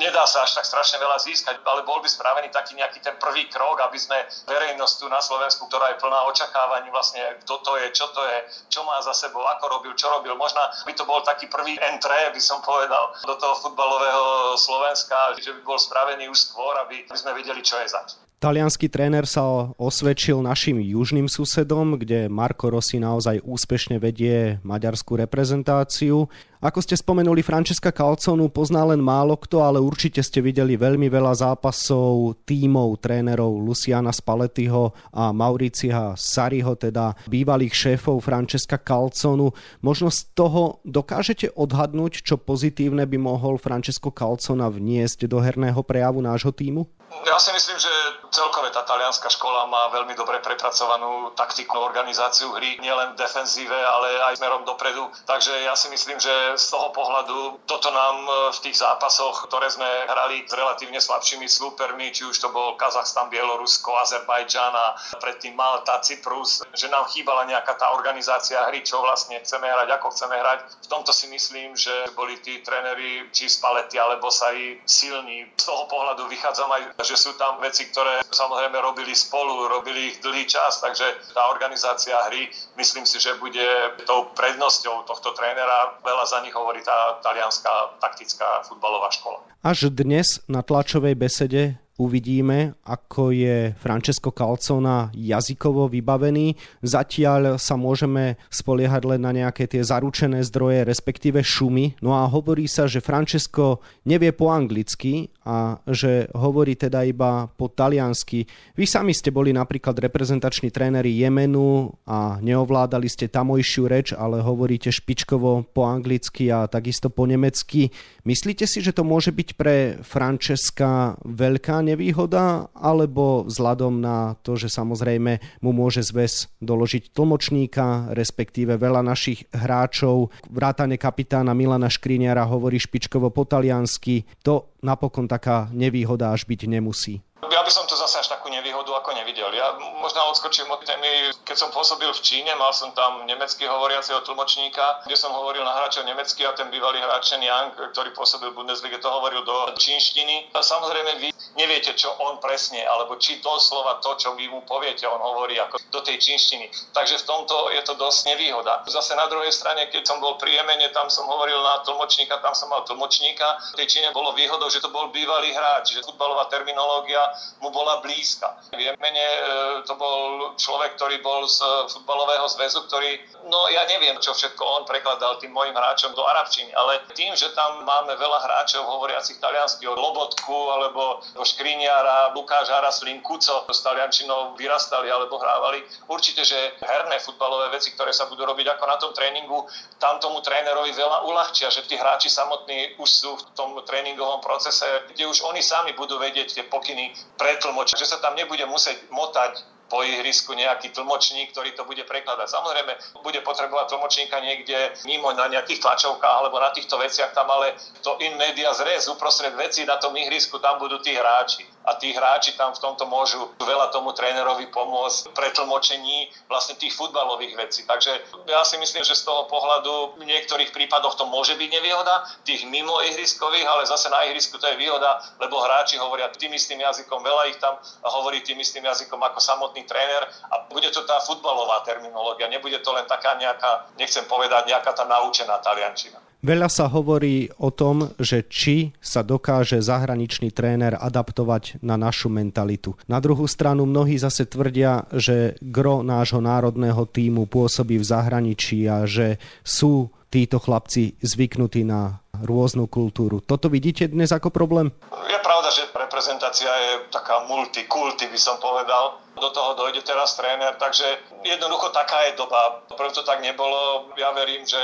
nedá 0.00 0.24
sa 0.24 0.44
až 0.46 0.58
tak 0.58 0.66
strašne 0.68 1.00
veľa 1.00 1.18
získať, 1.20 1.60
ale 1.64 1.82
bol 1.82 2.00
by 2.00 2.08
spravený 2.08 2.48
taký 2.52 2.76
nejaký 2.76 3.00
ten 3.00 3.16
prvý 3.16 3.48
krok, 3.48 3.80
aby 3.84 3.98
sme 3.98 4.16
verejnosť 4.46 4.94
tu 5.00 5.06
na 5.08 5.20
Slovensku, 5.20 5.66
ktorá 5.66 5.94
je 5.94 6.00
plná 6.00 6.20
očakávaní, 6.30 6.88
vlastne 6.92 7.22
kto 7.44 7.60
to 7.64 7.72
je, 7.80 7.86
čo 7.92 8.06
to 8.12 8.22
je, 8.24 8.38
čo 8.68 8.84
má 8.84 9.00
za 9.02 9.12
sebou, 9.16 9.42
ako 9.44 9.64
robil, 9.80 9.92
čo 9.96 10.08
robil. 10.12 10.36
Možno 10.36 10.60
by 10.84 10.92
to 10.94 11.04
bol 11.08 11.20
taký 11.24 11.48
prvý 11.48 11.76
entré, 11.80 12.30
by 12.30 12.42
som 12.42 12.60
povedal, 12.62 13.14
do 13.24 13.34
toho 13.36 13.54
futbalového 13.58 14.54
Slovenska, 14.60 15.34
že 15.40 15.52
by 15.56 15.60
bol 15.64 15.78
spravený 15.80 16.28
už 16.28 16.52
skôr, 16.52 16.76
aby 16.84 17.08
sme 17.18 17.34
vedeli, 17.34 17.60
čo 17.60 17.76
je 17.82 17.90
zač. 17.90 18.14
Talianský 18.38 18.86
tréner 18.86 19.26
sa 19.26 19.74
osvedčil 19.82 20.38
našim 20.38 20.78
južným 20.78 21.26
susedom, 21.26 21.98
kde 21.98 22.30
Marco 22.30 22.70
Rossi 22.70 23.02
naozaj 23.02 23.42
úspešne 23.42 23.98
vedie 23.98 24.62
maďarskú 24.62 25.18
reprezentáciu. 25.18 26.30
Ako 26.62 26.78
ste 26.78 26.94
spomenuli, 26.94 27.42
Francesca 27.42 27.90
Calconu 27.90 28.46
pozná 28.46 28.86
len 28.86 29.02
málo 29.02 29.34
kto, 29.34 29.66
ale 29.66 29.82
určite 29.82 30.22
ste 30.22 30.38
videli 30.38 30.78
veľmi 30.78 31.10
veľa 31.10 31.34
zápasov 31.34 32.38
tímov 32.46 33.02
trénerov 33.02 33.58
Luciana 33.58 34.14
Spallettiho 34.14 34.94
a 35.10 35.34
Mauricia 35.34 36.14
Sariho, 36.14 36.78
teda 36.78 37.18
bývalých 37.26 37.74
šéfov 37.74 38.22
Francesca 38.22 38.78
Calconu. 38.78 39.50
Možno 39.82 40.14
z 40.14 40.30
toho 40.38 40.78
dokážete 40.86 41.50
odhadnúť, 41.58 42.22
čo 42.22 42.38
pozitívne 42.38 43.02
by 43.02 43.18
mohol 43.18 43.58
Francesco 43.58 44.14
Calcona 44.14 44.70
vniesť 44.70 45.26
do 45.26 45.42
herného 45.42 45.82
prejavu 45.82 46.22
nášho 46.22 46.54
týmu? 46.54 46.86
Ja 47.08 47.40
si 47.40 47.48
myslím, 47.56 47.80
že 47.80 47.88
celkové 48.28 48.68
tá 48.68 48.84
talianská 48.84 49.32
škola 49.32 49.64
má 49.64 49.88
veľmi 49.88 50.12
dobre 50.12 50.44
prepracovanú 50.44 51.32
taktickú 51.32 51.80
organizáciu 51.80 52.52
hry, 52.52 52.76
nielen 52.84 53.16
v 53.16 53.20
defenzíve, 53.24 53.72
ale 53.72 54.20
aj 54.28 54.36
smerom 54.36 54.68
dopredu. 54.68 55.08
Takže 55.24 55.64
ja 55.64 55.72
si 55.72 55.88
myslím, 55.88 56.20
že 56.20 56.32
z 56.60 56.66
toho 56.68 56.92
pohľadu 56.92 57.64
toto 57.64 57.88
nám 57.88 58.16
e, 58.28 58.30
v 58.52 58.58
tých 58.60 58.84
zápasoch, 58.84 59.48
ktoré 59.48 59.72
sme 59.72 59.88
hrali 60.04 60.44
s 60.44 60.52
relatívne 60.52 61.00
slabšími 61.00 61.48
súpermi, 61.48 62.12
či 62.12 62.28
už 62.28 62.36
to 62.44 62.52
bol 62.52 62.76
Kazachstan, 62.76 63.32
Bielorusko, 63.32 63.96
Azerbajdžan 64.04 64.76
a 64.76 64.86
predtým 65.16 65.56
Malta, 65.56 66.04
Cyprus, 66.04 66.60
že 66.76 66.92
nám 66.92 67.08
chýbala 67.08 67.48
nejaká 67.48 67.72
tá 67.80 67.88
organizácia 67.96 68.68
hry, 68.68 68.84
čo 68.84 69.00
vlastne 69.00 69.40
chceme 69.40 69.64
hrať, 69.64 69.96
ako 69.96 70.12
chceme 70.12 70.36
hrať. 70.36 70.84
V 70.84 70.88
tomto 70.92 71.16
si 71.16 71.32
myslím, 71.32 71.72
že 71.72 72.12
boli 72.12 72.36
tí 72.44 72.60
tréneri, 72.60 73.32
či 73.32 73.48
z 73.48 73.64
palety 73.64 73.96
alebo 73.96 74.28
sa 74.28 74.52
i 74.52 74.76
silní. 74.84 75.48
Z 75.56 75.72
toho 75.72 75.88
pohľadu 75.88 76.28
vychádzam 76.28 76.68
aj 76.68 76.97
že 76.98 77.14
sú 77.14 77.38
tam 77.38 77.62
veci, 77.62 77.86
ktoré 77.86 78.26
samozrejme 78.26 78.74
robili 78.82 79.14
spolu, 79.14 79.70
robili 79.70 80.10
ich 80.10 80.16
dlhý 80.18 80.50
čas, 80.50 80.82
takže 80.82 81.30
tá 81.30 81.46
organizácia 81.46 82.18
hry, 82.26 82.50
myslím 82.74 83.06
si, 83.06 83.22
že 83.22 83.38
bude 83.38 83.62
tou 84.02 84.34
prednosťou 84.34 85.06
tohto 85.06 85.30
trénera. 85.38 85.94
Veľa 86.02 86.24
za 86.26 86.38
nich 86.42 86.54
hovorí 86.58 86.82
tá 86.82 87.22
talianská 87.22 88.02
taktická 88.02 88.66
futbalová 88.66 89.14
škola. 89.14 89.38
Až 89.62 89.94
dnes 89.94 90.42
na 90.50 90.66
tlačovej 90.66 91.14
besede 91.14 91.78
Uvidíme, 91.98 92.78
ako 92.86 93.34
je 93.34 93.74
Francesco 93.74 94.30
Calzona 94.30 95.10
jazykovo 95.10 95.90
vybavený. 95.90 96.54
Zatiaľ 96.78 97.58
sa 97.58 97.74
môžeme 97.74 98.38
spoliehať 98.54 99.02
len 99.02 99.26
na 99.26 99.34
nejaké 99.34 99.66
tie 99.66 99.82
zaručené 99.82 100.46
zdroje, 100.46 100.86
respektíve 100.86 101.42
šumy. 101.42 101.98
No 101.98 102.14
a 102.14 102.30
hovorí 102.30 102.70
sa, 102.70 102.86
že 102.86 103.02
Francesco 103.02 103.82
nevie 104.06 104.30
po 104.30 104.46
anglicky 104.46 105.26
a 105.42 105.82
že 105.90 106.30
hovorí 106.38 106.78
teda 106.78 107.02
iba 107.02 107.50
po 107.50 107.66
taliansky. 107.66 108.46
Vy 108.78 108.86
sami 108.86 109.10
ste 109.10 109.34
boli 109.34 109.50
napríklad 109.50 109.98
reprezentační 109.98 110.70
tréneri 110.70 111.18
Jemenu 111.18 111.90
a 112.06 112.38
neovládali 112.38 113.10
ste 113.10 113.26
tamojšiu 113.26 113.82
reč, 113.90 114.14
ale 114.14 114.38
hovoríte 114.38 114.94
špičkovo 114.94 115.66
po 115.74 115.82
anglicky 115.82 116.46
a 116.54 116.70
takisto 116.70 117.10
po 117.10 117.26
nemecky. 117.26 117.90
Myslíte 118.22 118.70
si, 118.70 118.86
že 118.86 118.94
to 118.94 119.02
môže 119.02 119.34
byť 119.34 119.48
pre 119.58 119.98
Francesca 120.06 121.18
veľká 121.26 121.87
nevýhoda, 121.94 122.68
alebo 122.76 123.48
vzhľadom 123.48 124.00
na 124.00 124.36
to, 124.44 124.60
že 124.60 124.68
samozrejme 124.68 125.62
mu 125.64 125.70
môže 125.72 126.04
zväz 126.04 126.52
doložiť 126.60 127.16
tlmočníka, 127.16 128.12
respektíve 128.12 128.76
veľa 128.76 129.00
našich 129.00 129.48
hráčov, 129.50 130.30
vrátane 130.52 131.00
kapitána 131.00 131.56
Milana 131.56 131.88
Škriniara 131.88 132.44
hovorí 132.44 132.76
špičkovo 132.76 133.32
po 133.32 133.48
taliansky, 133.48 134.28
to 134.44 134.76
napokon 134.84 135.26
taká 135.26 135.72
nevýhoda 135.74 136.30
až 136.30 136.46
byť 136.46 136.60
nemusí. 136.68 137.24
Ja 137.38 137.62
by 137.62 137.70
som 137.70 137.86
to 137.86 137.94
zase 137.94 138.18
až 138.18 138.34
takú 138.34 138.50
nevýhodu 138.50 138.90
ako 138.98 139.14
nevidel. 139.14 139.54
Ja 139.54 139.78
možno 140.02 140.26
odskočím 140.34 140.66
od 140.74 140.82
témy, 140.82 141.30
keď 141.46 141.54
som 141.54 141.70
pôsobil 141.70 142.10
v 142.10 142.18
Číne, 142.18 142.50
mal 142.58 142.74
som 142.74 142.90
tam 142.98 143.22
nemecky 143.30 143.62
hovoriaceho 143.62 144.26
tlmočníka, 144.26 145.06
kde 145.06 145.14
som 145.14 145.30
hovoril 145.30 145.62
na 145.62 145.70
hráčov 145.78 146.02
nemecky 146.02 146.42
a 146.42 146.50
ten 146.58 146.66
bývalý 146.66 146.98
hráč 146.98 147.38
Yang, 147.38 147.94
ktorý 147.94 148.10
pôsobil 148.18 148.50
v 148.50 148.58
Bundesliga, 148.58 148.98
to 148.98 149.06
hovoril 149.06 149.46
do 149.46 149.70
čínštiny. 149.78 150.50
A 150.50 150.66
samozrejme 150.66 151.22
vy 151.22 151.28
neviete, 151.54 151.94
čo 151.94 152.10
on 152.18 152.42
presne, 152.42 152.82
alebo 152.82 153.14
či 153.22 153.38
to 153.38 153.54
slova, 153.62 154.02
to, 154.02 154.18
čo 154.18 154.34
vy 154.34 154.50
mu 154.50 154.66
poviete, 154.66 155.06
on 155.06 155.22
hovorí 155.22 155.62
ako 155.62 155.78
do 155.94 156.00
tej 156.02 156.18
čínštiny. 156.18 156.70
Takže 156.90 157.22
v 157.22 157.24
tomto 157.24 157.70
je 157.70 157.82
to 157.86 157.94
dosť 157.94 158.34
nevýhoda. 158.34 158.82
Zase 158.90 159.14
na 159.14 159.30
druhej 159.30 159.54
strane, 159.54 159.86
keď 159.94 160.02
som 160.02 160.18
bol 160.18 160.34
pri 160.42 160.58
Jemene, 160.58 160.90
tam 160.90 161.06
som 161.06 161.24
hovoril 161.30 161.62
na 161.62 161.86
tlmočníka, 161.86 162.42
tam 162.42 162.54
som 162.58 162.66
mal 162.66 162.82
tlmočníka. 162.82 163.78
V 163.78 163.84
tej 163.84 163.86
Číne 163.98 164.08
bolo 164.10 164.34
výhodou, 164.34 164.66
že 164.66 164.82
to 164.82 164.90
bol 164.90 165.06
bývalý 165.14 165.54
hráč, 165.54 165.94
že 165.94 166.02
futbalová 166.02 166.50
terminológia 166.50 167.27
mu 167.60 167.70
bola 167.70 168.00
blízka. 168.04 168.58
V 168.72 168.80
Jemene 168.80 169.28
e, 169.28 169.40
to 169.86 169.94
bol 169.96 170.52
človek, 170.56 170.96
ktorý 170.96 171.20
bol 171.24 171.44
z 171.48 171.60
futbalového 171.92 172.46
zväzu, 172.48 172.84
ktorý, 172.86 173.18
no 173.48 173.68
ja 173.72 173.84
neviem, 173.88 174.16
čo 174.20 174.34
všetko 174.34 174.62
on 174.62 174.82
prekladal 174.84 175.40
tým 175.40 175.52
mojim 175.52 175.74
hráčom 175.74 176.12
do 176.12 176.22
arabčiny, 176.24 176.70
ale 176.74 177.04
tým, 177.12 177.32
že 177.34 177.50
tam 177.56 177.82
máme 177.84 178.14
veľa 178.16 178.38
hráčov 178.44 178.84
hovoriacich 178.84 179.40
taliansky, 179.40 179.88
od 179.88 179.98
Lobotku 179.98 180.72
alebo 180.72 181.22
do 181.34 181.44
Škriniara, 181.44 182.32
Lukáš 182.36 182.70
Araslín, 182.70 183.20
Kuco 183.24 183.66
s 183.68 183.80
taliančinou 183.82 184.54
vyrastali 184.54 185.10
alebo 185.10 185.40
hrávali. 185.40 185.82
Určite, 186.08 186.44
že 186.44 186.78
herné 186.82 187.18
futbalové 187.18 187.74
veci, 187.74 187.92
ktoré 187.92 188.12
sa 188.12 188.30
budú 188.30 188.46
robiť 188.46 188.76
ako 188.76 188.84
na 188.86 188.96
tom 188.96 189.10
tréningu, 189.12 189.66
tam 189.98 190.22
tomu 190.22 190.40
trénerovi 190.40 190.94
veľa 190.94 191.26
uľahčia, 191.26 191.68
že 191.72 191.84
tí 191.90 191.98
hráči 191.98 192.30
samotní 192.30 192.98
už 193.02 193.08
sú 193.08 193.30
v 193.34 193.42
tom 193.58 193.74
tréningovom 193.82 194.38
procese, 194.38 194.86
kde 195.10 195.26
už 195.26 195.42
oni 195.42 195.62
sami 195.64 195.92
budú 195.98 196.16
vedieť 196.22 196.54
tie 196.54 196.64
pokyny 196.70 197.12
pretlmočiť, 197.36 197.96
že 197.98 198.10
sa 198.10 198.18
tam 198.18 198.34
nebude 198.34 198.64
musieť 198.66 199.08
motať 199.10 199.78
po 199.88 200.04
ihrisku 200.04 200.52
nejaký 200.52 200.92
tlmočník, 200.92 201.50
ktorý 201.56 201.72
to 201.72 201.88
bude 201.88 202.04
prekladať. 202.04 202.44
Samozrejme, 202.44 202.92
bude 203.24 203.40
potrebovať 203.40 203.96
tlmočníka 203.96 204.36
niekde 204.44 204.92
mimo 205.08 205.32
na 205.32 205.48
nejakých 205.48 205.80
tlačovkách 205.80 206.36
alebo 206.44 206.60
na 206.60 206.68
týchto 206.76 207.00
veciach 207.00 207.32
tam, 207.32 207.48
ale 207.48 207.72
to 208.04 208.20
in 208.20 208.36
media 208.36 208.68
zres 208.76 209.08
uprostred 209.08 209.56
veci 209.56 209.88
na 209.88 209.96
tom 209.96 210.12
ihrisku, 210.12 210.60
tam 210.60 210.76
budú 210.76 211.00
tí 211.00 211.16
hráči. 211.16 211.64
A 211.88 211.96
tí 211.96 212.12
hráči 212.12 212.52
tam 212.52 212.76
v 212.76 212.82
tomto 212.84 213.08
môžu 213.08 213.48
veľa 213.64 213.88
tomu 213.88 214.12
trénerovi 214.12 214.68
pomôcť 214.68 215.32
pre 215.32 215.48
tlmočení 215.56 216.28
vlastne 216.52 216.76
tých 216.76 216.92
futbalových 216.92 217.56
vecí. 217.56 217.88
Takže 217.88 218.12
ja 218.44 218.60
si 218.68 218.76
myslím, 218.76 219.08
že 219.08 219.16
z 219.16 219.24
toho 219.24 219.48
pohľadu 219.48 220.20
v 220.20 220.28
niektorých 220.28 220.68
prípadoch 220.76 221.16
to 221.16 221.24
môže 221.24 221.56
byť 221.56 221.68
nevýhoda, 221.72 222.28
tých 222.44 222.68
mimo 222.68 223.00
ihriskových, 223.08 223.64
ale 223.64 223.88
zase 223.88 224.12
na 224.12 224.28
ihrisku 224.28 224.60
to 224.60 224.68
je 224.68 224.76
výhoda, 224.76 225.16
lebo 225.40 225.64
hráči 225.64 225.96
hovoria 225.96 226.28
tým 226.28 226.52
istým 226.52 226.84
jazykom, 226.84 227.24
veľa 227.24 227.48
ich 227.48 227.56
tam 227.56 227.80
hovorí 228.04 228.44
tým 228.44 228.60
istým 228.60 228.84
jazykom 228.84 229.16
ako 229.24 229.40
samotný 229.40 229.88
tréner 229.88 230.28
a 230.52 230.68
bude 230.68 230.92
to 230.92 231.08
tá 231.08 231.24
futbalová 231.24 231.80
terminológia, 231.88 232.52
nebude 232.52 232.76
to 232.84 232.92
len 232.92 233.08
taká 233.08 233.40
nejaká, 233.40 233.88
nechcem 233.96 234.28
povedať, 234.28 234.68
nejaká 234.68 234.92
tá 234.92 235.08
naučená 235.08 235.56
taliančina. 235.64 236.20
Veľa 236.38 236.70
sa 236.70 236.86
hovorí 236.86 237.50
o 237.58 237.74
tom, 237.74 238.14
že 238.14 238.46
či 238.46 238.94
sa 239.02 239.26
dokáže 239.26 239.82
zahraničný 239.82 240.54
tréner 240.54 240.94
adaptovať 240.94 241.82
na 241.82 241.98
našu 241.98 242.30
mentalitu. 242.30 242.94
Na 243.10 243.18
druhú 243.18 243.50
stranu 243.50 243.90
mnohí 243.90 244.14
zase 244.22 244.46
tvrdia, 244.46 245.10
že 245.10 245.58
gro 245.58 246.06
nášho 246.06 246.38
národného 246.38 247.10
týmu 247.10 247.50
pôsobí 247.50 247.98
v 247.98 248.06
zahraničí 248.06 248.86
a 248.86 249.02
že 249.02 249.42
sú 249.66 250.14
títo 250.30 250.62
chlapci 250.62 251.18
zvyknutí 251.18 251.82
na 251.82 252.22
rôznu 252.38 252.86
kultúru. 252.86 253.42
Toto 253.42 253.66
vidíte 253.66 254.06
dnes 254.06 254.30
ako 254.30 254.54
problém? 254.54 254.94
Je 255.10 255.40
pravda, 255.42 255.74
že 255.74 255.90
reprezentácia 255.90 256.70
je 256.70 256.92
taká 257.10 257.50
multikulty, 257.50 258.30
by 258.30 258.38
som 258.38 258.62
povedal 258.62 259.18
do 259.38 259.50
toho 259.50 259.74
dojde 259.74 260.02
teraz 260.06 260.38
tréner, 260.38 260.74
takže 260.78 261.18
jednoducho 261.42 261.90
taká 261.90 262.22
je 262.30 262.38
doba. 262.38 262.82
Prv 262.94 263.10
to 263.12 263.22
tak 263.22 263.42
nebolo, 263.42 264.10
ja 264.16 264.30
verím, 264.30 264.62
že 264.66 264.78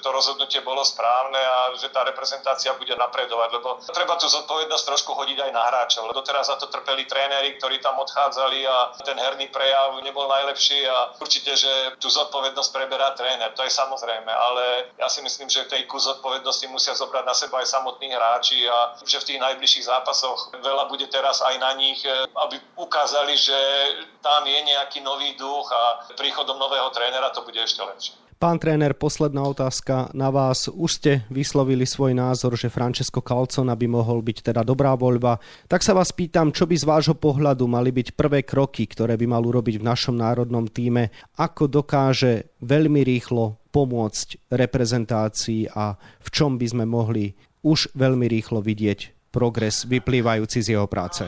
to 0.00 0.08
rozhodnutie 0.12 0.60
bolo 0.64 0.84
správne 0.84 1.38
a 1.38 1.76
že 1.76 1.92
tá 1.92 2.04
reprezentácia 2.04 2.72
bude 2.80 2.96
napredovať, 2.96 3.50
lebo 3.52 3.68
treba 3.92 4.16
tú 4.16 4.28
zodpovednosť 4.28 4.84
trošku 4.86 5.12
hodiť 5.12 5.38
aj 5.48 5.52
na 5.52 5.62
hráčov, 5.68 6.08
lebo 6.08 6.22
teraz 6.22 6.48
za 6.48 6.56
to 6.56 6.66
trpeli 6.72 7.04
tréneri, 7.04 7.56
ktorí 7.60 7.78
tam 7.84 8.00
odchádzali 8.00 8.64
a 8.64 8.96
ten 9.04 9.18
herný 9.18 9.48
prejav 9.52 9.98
nebol 10.00 10.28
najlepší 10.28 10.86
a 10.88 11.12
určite, 11.20 11.56
že 11.56 11.98
tú 12.00 12.08
zodpovednosť 12.08 12.70
preberá 12.72 13.12
tréner, 13.12 13.52
to 13.52 13.64
je 13.64 13.72
samozrejme, 13.72 14.28
ale 14.30 14.94
ja 14.96 15.08
si 15.08 15.20
myslím, 15.24 15.48
že 15.48 15.68
tej 15.68 15.84
kus 15.90 16.06
zodpovednosti 16.06 16.66
musia 16.70 16.94
zobrať 16.94 17.24
na 17.26 17.34
seba 17.34 17.58
aj 17.60 17.68
samotní 17.72 18.14
hráči 18.14 18.62
a 18.70 18.94
že 19.02 19.18
v 19.18 19.26
tých 19.34 19.42
najbližších 19.42 19.88
zápasoch 19.90 20.54
veľa 20.62 20.86
bude 20.86 21.10
teraz 21.10 21.42
aj 21.42 21.58
na 21.58 21.72
nich, 21.74 21.98
aby 22.46 22.56
ukázali, 22.78 23.34
že 23.34 23.58
tam 24.22 24.42
je 24.46 24.58
nejaký 24.62 25.00
nový 25.02 25.34
duch 25.38 25.66
a 25.70 26.06
príchodom 26.14 26.58
nového 26.58 26.90
trénera 26.90 27.30
to 27.30 27.42
bude 27.46 27.58
ešte 27.58 27.82
lepšie. 27.82 28.14
Pán 28.36 28.60
tréner, 28.60 28.92
posledná 28.92 29.48
otázka 29.48 30.12
na 30.12 30.28
vás. 30.28 30.68
Už 30.68 31.00
ste 31.00 31.24
vyslovili 31.32 31.88
svoj 31.88 32.12
názor, 32.12 32.52
že 32.52 32.68
Francesco 32.68 33.24
Calcona 33.24 33.72
by 33.72 33.88
mohol 33.88 34.20
byť 34.20 34.52
teda 34.52 34.60
dobrá 34.60 34.92
voľba. 34.92 35.40
Tak 35.64 35.80
sa 35.80 35.96
vás 35.96 36.12
pýtam, 36.12 36.52
čo 36.52 36.68
by 36.68 36.76
z 36.76 36.84
vášho 36.84 37.16
pohľadu 37.16 37.64
mali 37.64 37.96
byť 37.96 38.12
prvé 38.12 38.44
kroky, 38.44 38.84
ktoré 38.84 39.16
by 39.16 39.24
mal 39.24 39.40
urobiť 39.40 39.80
v 39.80 39.88
našom 39.88 40.20
národnom 40.20 40.68
týme, 40.68 41.08
ako 41.40 41.64
dokáže 41.80 42.52
veľmi 42.60 43.08
rýchlo 43.08 43.56
pomôcť 43.72 44.52
reprezentácii 44.52 45.72
a 45.72 45.96
v 45.96 46.28
čom 46.28 46.60
by 46.60 46.66
sme 46.76 46.84
mohli 46.84 47.32
už 47.64 47.96
veľmi 47.96 48.28
rýchlo 48.28 48.60
vidieť 48.60 49.32
progres 49.32 49.88
vyplývajúci 49.88 50.60
z 50.60 50.76
jeho 50.76 50.84
práce? 50.84 51.24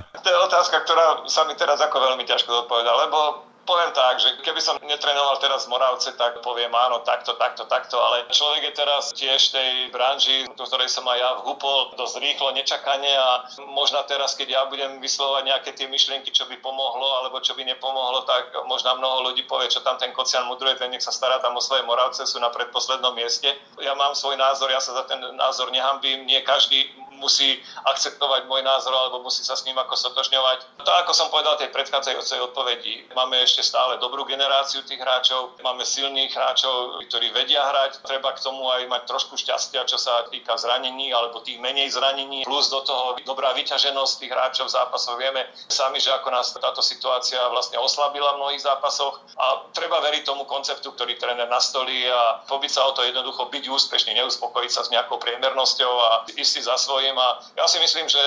Otázka, 0.58 0.90
ktorá 0.90 1.22
sa 1.30 1.46
mi 1.46 1.54
teraz 1.54 1.78
ako 1.78 2.02
veľmi 2.02 2.26
ťažko 2.26 2.66
odpovedá, 2.66 2.90
lebo 2.90 3.46
poviem 3.62 3.94
tak, 3.94 4.18
že 4.18 4.42
keby 4.42 4.58
som 4.58 4.74
netrenoval 4.82 5.38
teraz 5.38 5.70
v 5.70 5.78
Moravce, 5.78 6.10
tak 6.18 6.42
poviem 6.42 6.74
áno, 6.74 7.06
takto, 7.06 7.38
takto, 7.38 7.62
takto, 7.70 7.94
ale 7.94 8.26
človek 8.26 8.66
je 8.66 8.74
teraz 8.74 9.14
tiež 9.14 9.38
v 9.38 9.54
tej 9.54 9.70
branži, 9.94 10.50
do 10.58 10.64
ktorej 10.66 10.90
som 10.90 11.06
aj 11.06 11.14
ja 11.14 11.30
vhúpol 11.38 11.94
dosť 11.94 12.18
rýchlo, 12.18 12.50
nečakane 12.58 13.06
a 13.06 13.46
možno 13.70 14.02
teraz, 14.10 14.34
keď 14.34 14.48
ja 14.50 14.62
budem 14.66 14.98
vyslovať 14.98 15.46
nejaké 15.46 15.70
tie 15.78 15.86
myšlienky, 15.86 16.34
čo 16.34 16.50
by 16.50 16.58
pomohlo 16.58 17.06
alebo 17.22 17.38
čo 17.38 17.54
by 17.54 17.62
nepomohlo, 17.62 18.26
tak 18.26 18.50
možno 18.66 18.98
mnoho 18.98 19.30
ľudí 19.30 19.46
povie, 19.46 19.70
čo 19.70 19.86
tam 19.86 19.94
ten 19.94 20.10
kocian 20.10 20.50
mudruje, 20.50 20.74
ten 20.74 20.90
nech 20.90 21.06
sa 21.06 21.14
stará 21.14 21.38
tam 21.38 21.54
o 21.54 21.62
svoje 21.62 21.86
Moravce, 21.86 22.26
sú 22.26 22.42
na 22.42 22.50
predposlednom 22.50 23.14
mieste. 23.14 23.54
Ja 23.78 23.94
mám 23.94 24.18
svoj 24.18 24.34
názor, 24.34 24.74
ja 24.74 24.82
sa 24.82 24.90
za 24.90 25.06
ten 25.06 25.22
názor 25.38 25.70
nehambím, 25.70 26.26
nie 26.26 26.42
každý 26.42 26.90
musí 27.18 27.58
akceptovať 27.84 28.46
môj 28.46 28.62
názor 28.62 28.94
alebo 28.94 29.22
musí 29.22 29.42
sa 29.42 29.58
s 29.58 29.66
ním 29.66 29.76
ako 29.78 29.94
sotožňovať. 29.98 30.82
To, 30.82 30.90
ako 31.04 31.12
som 31.12 31.28
povedal 31.28 31.58
tej 31.58 31.74
predchádzajúcej 31.74 32.38
odpovedi, 32.50 33.10
máme 33.12 33.36
ešte 33.42 33.66
stále 33.66 33.98
dobrú 33.98 34.24
generáciu 34.24 34.86
tých 34.86 35.02
hráčov, 35.02 35.58
máme 35.60 35.82
silných 35.82 36.32
hráčov, 36.32 37.02
ktorí 37.10 37.34
vedia 37.34 37.60
hrať. 37.66 38.06
Treba 38.06 38.32
k 38.32 38.42
tomu 38.42 38.70
aj 38.70 38.86
mať 38.86 39.02
trošku 39.10 39.34
šťastia, 39.36 39.84
čo 39.84 39.98
sa 39.98 40.24
týka 40.30 40.54
zranení 40.54 41.10
alebo 41.10 41.42
tých 41.42 41.58
menej 41.58 41.90
zranení. 41.92 42.46
Plus 42.46 42.70
do 42.70 42.80
toho 42.86 43.18
dobrá 43.26 43.52
vyťaženosť 43.58 44.14
tých 44.22 44.32
hráčov 44.32 44.70
zápasov. 44.70 45.18
Vieme 45.18 45.50
sami, 45.66 45.98
že 45.98 46.14
ako 46.14 46.28
nás 46.30 46.54
táto 46.54 46.80
situácia 46.80 47.42
vlastne 47.50 47.82
oslabila 47.82 48.38
v 48.38 48.40
mnohých 48.46 48.62
zápasoch 48.62 49.18
a 49.34 49.66
treba 49.74 49.98
veriť 50.00 50.22
tomu 50.22 50.46
konceptu, 50.46 50.94
ktorý 50.94 51.18
tréner 51.18 51.50
nastolí 51.50 52.06
a 52.06 52.46
pobiť 52.46 52.70
sa 52.70 52.86
o 52.86 52.94
to 52.94 53.02
jednoducho 53.02 53.50
byť 53.50 53.64
úspešný, 53.66 54.14
neuspokojiť 54.14 54.70
sa 54.70 54.84
s 54.86 54.92
nejakou 54.94 55.18
priemernosťou 55.18 55.92
a 55.98 56.10
istý 56.38 56.62
za 56.62 56.78
svoje 56.78 57.07
hovorím 57.08 57.18
a 57.18 57.40
ja 57.56 57.66
si 57.66 57.80
myslím, 57.80 58.08
že 58.08 58.20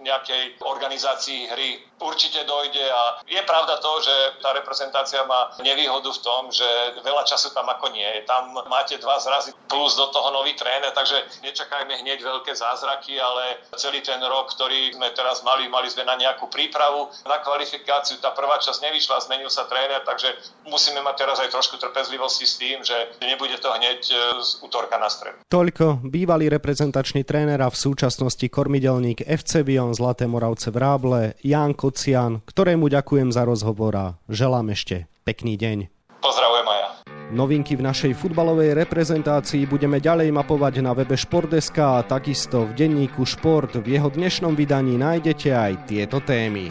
nejakej 0.00 0.60
organizácii 0.64 1.46
hry 1.52 1.68
určite 2.02 2.42
dojde 2.44 2.82
a 2.82 3.22
je 3.28 3.42
pravda 3.46 3.78
to, 3.78 3.92
že 4.02 4.14
tá 4.42 4.50
reprezentácia 4.52 5.22
má 5.24 5.54
nevýhodu 5.62 6.10
v 6.10 6.22
tom, 6.22 6.50
že 6.50 6.66
veľa 7.06 7.22
času 7.22 7.54
tam 7.54 7.68
ako 7.70 7.94
nie 7.94 8.04
je. 8.04 8.26
Tam 8.26 8.50
máte 8.66 8.98
dva 8.98 9.22
zrazy 9.22 9.54
plus 9.70 9.94
do 9.94 10.10
toho 10.10 10.34
nový 10.34 10.58
tréner, 10.58 10.90
takže 10.90 11.14
nečakajme 11.46 11.94
hneď 12.02 12.18
veľké 12.18 12.52
zázraky, 12.52 13.22
ale 13.22 13.62
celý 13.78 14.02
ten 14.02 14.18
rok, 14.18 14.50
ktorý 14.52 14.92
sme 14.98 15.14
teraz 15.14 15.46
mali, 15.46 15.70
mali 15.70 15.86
sme 15.86 16.02
na 16.02 16.18
nejakú 16.18 16.50
prípravu, 16.50 17.08
na 17.22 17.38
kvalifikáciu, 17.38 18.18
tá 18.18 18.34
prvá 18.34 18.58
časť 18.58 18.82
nevyšla, 18.82 19.24
zmenil 19.30 19.48
sa 19.48 19.70
tréner, 19.70 20.02
takže 20.02 20.34
musíme 20.66 20.98
mať 21.06 21.14
teraz 21.22 21.38
aj 21.38 21.54
trošku 21.54 21.78
trpezlivosti 21.78 22.44
s 22.44 22.58
tým, 22.58 22.82
že 22.82 22.94
nebude 23.22 23.54
to 23.62 23.70
hneď 23.70 24.00
e, 24.10 24.14
z 24.42 24.50
útorka 24.66 24.98
na 24.98 25.06
stredu. 25.06 25.38
Toľko 25.46 26.02
bývalý 26.02 26.50
reprezentačný 26.50 27.22
tréner 27.22 27.62
a 27.62 27.70
v 27.70 27.78
súčasnosti 27.78 28.21
kormidelník 28.30 29.26
FC 29.26 29.66
Bion 29.66 29.90
Zlaté 29.90 30.30
Moravce 30.30 30.70
Vráble 30.70 31.34
Jan 31.42 31.74
Kocian, 31.74 32.44
ktorému 32.46 32.86
ďakujem 32.86 33.34
za 33.34 33.42
rozhovor 33.42 33.92
a 33.98 34.06
želám 34.30 34.70
ešte 34.70 35.10
pekný 35.26 35.58
deň. 35.58 35.90
Pozdravujem 36.22 36.66
aj 36.70 36.78
ja. 36.78 36.88
Novinky 37.32 37.74
v 37.74 37.82
našej 37.82 38.12
futbalovej 38.14 38.76
reprezentácii 38.76 39.64
budeme 39.66 39.98
ďalej 39.98 40.30
mapovať 40.30 40.84
na 40.84 40.92
webe 40.92 41.16
Športeska 41.16 41.98
a 41.98 42.06
takisto 42.06 42.68
v 42.68 42.76
denníku 42.76 43.24
Šport. 43.24 43.74
V 43.74 43.88
jeho 43.88 44.12
dnešnom 44.12 44.52
vydaní 44.52 45.00
nájdete 45.00 45.48
aj 45.50 45.72
tieto 45.88 46.20
témy. 46.20 46.68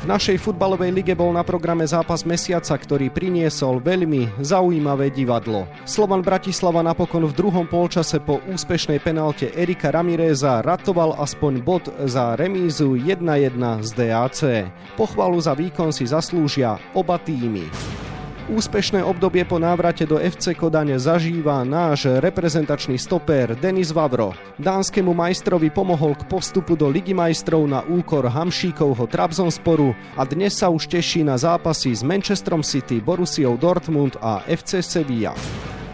V 0.00 0.08
našej 0.08 0.40
futbalovej 0.40 0.96
lige 0.96 1.12
bol 1.12 1.28
na 1.28 1.44
programe 1.44 1.84
zápas 1.84 2.24
mesiaca, 2.24 2.72
ktorý 2.72 3.12
priniesol 3.12 3.84
veľmi 3.84 4.40
zaujímavé 4.40 5.12
divadlo. 5.12 5.68
Slovan 5.84 6.24
Bratislava 6.24 6.80
napokon 6.80 7.28
v 7.28 7.36
druhom 7.36 7.68
polčase 7.68 8.16
po 8.16 8.40
úspešnej 8.48 8.96
penalte 9.04 9.52
Erika 9.52 9.92
Ramireza 9.92 10.64
ratoval 10.64 11.20
aspoň 11.20 11.52
bod 11.60 11.84
za 12.08 12.32
remízu 12.32 12.96
1-1 12.96 13.60
z 13.84 13.90
DAC. 13.92 14.40
Pochvalu 14.96 15.36
za 15.36 15.52
výkon 15.52 15.92
si 15.92 16.08
zaslúžia 16.08 16.80
oba 16.96 17.20
týmy. 17.20 17.68
Úspešné 18.50 19.06
obdobie 19.06 19.46
po 19.46 19.62
návrate 19.62 20.02
do 20.10 20.18
FC 20.18 20.58
Kodane 20.58 20.98
zažíva 20.98 21.62
náš 21.62 22.10
reprezentačný 22.18 22.98
stoper 22.98 23.54
Denis 23.54 23.94
Vavro. 23.94 24.34
Dánskemu 24.58 25.14
majstrovi 25.14 25.70
pomohol 25.70 26.18
k 26.18 26.26
postupu 26.26 26.74
do 26.74 26.90
Ligy 26.90 27.14
majstrov 27.14 27.62
na 27.70 27.86
úkor 27.86 28.26
Hamšíkovho 28.26 29.06
Trabzonsporu 29.06 29.94
a 30.18 30.26
dnes 30.26 30.58
sa 30.58 30.66
už 30.66 30.90
teší 30.90 31.22
na 31.22 31.38
zápasy 31.38 31.94
s 31.94 32.02
Manchesterom 32.02 32.66
City, 32.66 32.98
Borussiou 32.98 33.54
Dortmund 33.54 34.18
a 34.18 34.42
FC 34.42 34.82
Sevilla. 34.82 35.30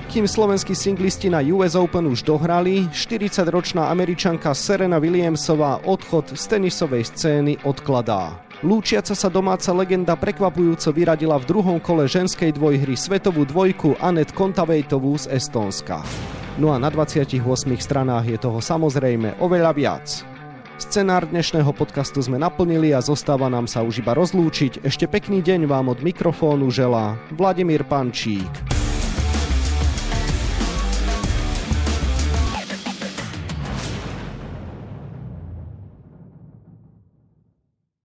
Kým 0.08 0.24
slovenskí 0.24 0.72
singlisti 0.72 1.28
na 1.28 1.44
US 1.52 1.76
Open 1.76 2.08
už 2.08 2.24
dohrali, 2.24 2.88
40-ročná 2.88 3.92
američanka 3.92 4.56
Serena 4.56 4.96
Williamsová 4.96 5.84
odchod 5.84 6.32
z 6.32 6.56
tenisovej 6.56 7.04
scény 7.04 7.60
odkladá. 7.68 8.45
Lúčiaca 8.66 9.14
sa 9.14 9.30
domáca 9.30 9.70
legenda 9.70 10.18
prekvapujúco 10.18 10.90
vyradila 10.90 11.38
v 11.38 11.46
druhom 11.46 11.78
kole 11.78 12.10
ženskej 12.10 12.50
dvojhry 12.50 12.98
svetovú 12.98 13.46
dvojku 13.46 13.94
Anet 14.02 14.34
Kontavejtovú 14.34 15.14
z 15.22 15.38
Estónska. 15.38 16.02
No 16.58 16.74
a 16.74 16.76
na 16.82 16.90
28 16.90 17.46
stranách 17.78 18.26
je 18.26 18.38
toho 18.42 18.58
samozrejme 18.58 19.38
oveľa 19.38 19.70
viac. 19.70 20.06
Scenár 20.82 21.30
dnešného 21.30 21.70
podcastu 21.78 22.18
sme 22.18 22.42
naplnili 22.42 22.90
a 22.90 22.98
zostáva 22.98 23.46
nám 23.46 23.70
sa 23.70 23.86
už 23.86 24.02
iba 24.02 24.18
rozlúčiť. 24.18 24.82
Ešte 24.82 25.06
pekný 25.06 25.46
deň 25.46 25.70
vám 25.70 25.86
od 25.86 26.02
mikrofónu 26.02 26.66
želá 26.66 27.14
Vladimír 27.38 27.86
Pančík. 27.86 28.75